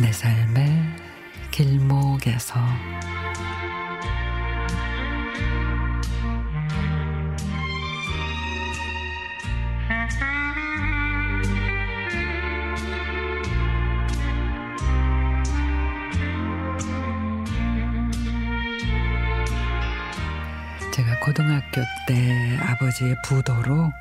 [0.00, 0.96] 내 삶의
[1.50, 2.54] 길목에서
[20.92, 23.92] 제가 고등학교 때 아버지의 부도로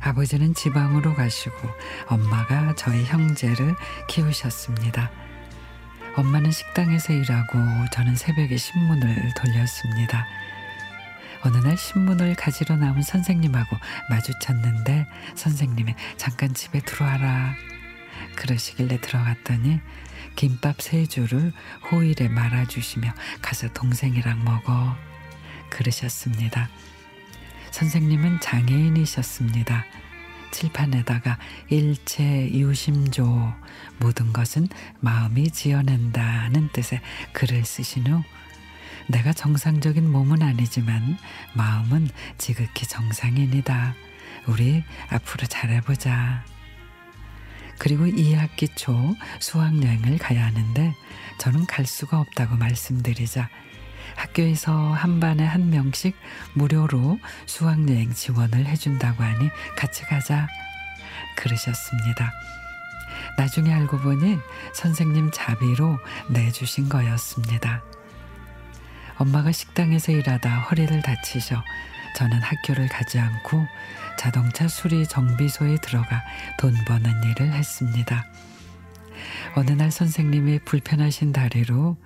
[0.00, 1.56] 아버지는 지방으로 가시고
[2.08, 3.76] 엄마가 저희 형제를
[4.08, 5.26] 키우셨습니다.
[6.16, 7.58] 엄마는 식당에서 일하고
[7.92, 10.26] 저는 새벽에 신문을 돌렸습니다.
[11.42, 13.76] 어느 날 신문을 가지러 나온 선생님하고
[14.08, 17.54] 마주쳤는데 선생님이 잠깐 집에 들어와라
[18.34, 19.80] 그러시길래 들어갔더니
[20.36, 21.52] 김밥 세 줄을
[21.90, 24.96] 호일에 말아주시며 가서 동생이랑 먹어
[25.68, 26.70] 그러셨습니다.
[27.72, 29.84] 선생님은 장애인이셨습니다.
[30.50, 33.52] 칠판에다가 일체 유심조
[33.98, 34.68] 모든 것은
[35.00, 37.00] 마음이 지어낸다는 뜻의
[37.32, 38.22] 글을 쓰신 후
[39.08, 41.16] 내가 정상적인 몸은 아니지만
[41.54, 42.08] 마음은
[42.38, 43.94] 지극히 정상인이다.
[44.46, 46.44] 우리 앞으로 잘해보자.
[47.78, 48.94] 그리고 2학기 초
[49.38, 50.94] 수학여행을 가야 하는데
[51.38, 53.48] 저는 갈 수가 없다고 말씀드리자
[54.16, 56.16] 학교에서 한 반에 한 명씩
[56.54, 60.48] 무료로 수학여행 지원을 해준다고 하니 같이 가자
[61.36, 62.32] 그러셨습니다.
[63.36, 64.38] 나중에 알고 보니
[64.74, 65.98] 선생님 자비로
[66.30, 67.82] 내주신 거였습니다.
[69.18, 71.62] 엄마가 식당에서 일하다 허리를 다치셔
[72.16, 73.66] 저는 학교를 가지 않고
[74.18, 76.22] 자동차 수리 정비소에 들어가
[76.58, 78.24] 돈 버는 일을 했습니다.
[79.54, 81.96] 어느 날 선생님이 불편하신 다리로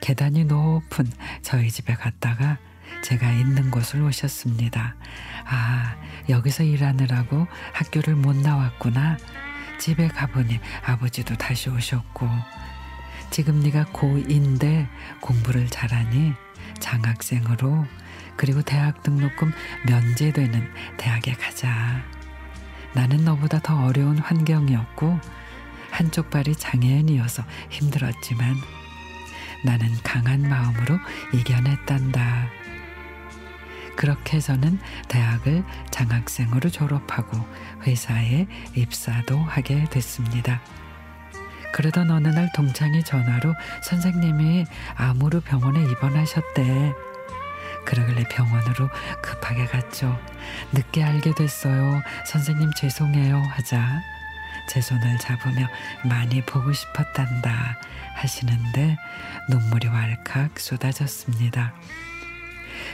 [0.00, 1.06] 계단이 높은
[1.42, 2.58] 저희 집에 갔다가
[3.02, 4.94] 제가 있는 곳을 오셨습니다.
[5.46, 5.96] 아,
[6.28, 9.16] 여기서 일하느라고 학교를 못 나왔구나.
[9.78, 12.28] 집에 가보니 아버지도 다시 오셨고,
[13.30, 14.86] 지금 네가 고2인데
[15.20, 16.34] 공부를 잘하니
[16.78, 17.86] 장학생으로
[18.36, 19.52] 그리고 대학 등록금
[19.86, 22.04] 면제되는 대학에 가자.
[22.94, 25.18] 나는 너보다 더 어려운 환경이었고
[25.92, 28.56] 한쪽 발이 장애인이어서 힘들었지만
[29.62, 30.98] 나는 강한 마음으로
[31.32, 32.48] 이겨냈단다.
[33.94, 37.38] 그렇게 저는 대학을 장학생으로 졸업하고
[37.86, 40.62] 회사에 입사도 하게 됐습니다.
[41.74, 43.54] 그러던 어느 날 동창이 전화로
[43.84, 44.64] 선생님이
[44.96, 46.94] 암으로 병원에 입원하셨대.
[47.84, 48.88] 그러길래 병원으로
[49.22, 50.18] 급하게 갔죠.
[50.72, 52.02] 늦게 알게 됐어요.
[52.26, 54.02] 선생님 죄송해요 하자
[54.68, 55.68] 제 손을 잡으며
[56.04, 57.78] 많이 보고 싶었단다
[58.14, 58.96] 하시는데
[59.48, 61.74] 눈물이 왈칵 쏟아졌습니다.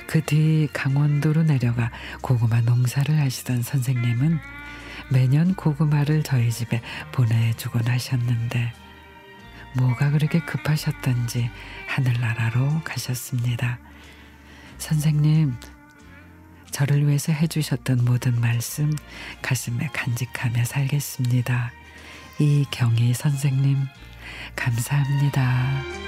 [0.06, 1.90] 그 뒤 강원도로 내려가
[2.20, 4.38] 고구마 농사를 하시던 선생님은
[5.10, 8.72] 매년 고구마를 저희 집에 보내주곤 하셨는데
[9.76, 11.50] 뭐가 그렇게 급하셨던지
[11.86, 13.78] 하늘나라로 가셨습니다.
[14.78, 15.54] 선생님,
[16.70, 18.94] 저를 위해서 해주셨던 모든 말씀
[19.42, 21.72] 가슴에 간직하며 살겠습니다.
[22.38, 23.78] 이경희 선생님,
[24.54, 26.07] 감사합니다.